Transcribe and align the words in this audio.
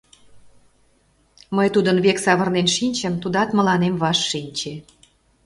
Мый 1.55 1.67
тудын 1.75 1.97
век 2.05 2.17
савырнен 2.25 2.67
шинчым, 2.75 3.13
тудат 3.23 3.49
мыланем 3.57 3.93
ваш 4.03 4.19
шинче. 4.29 4.73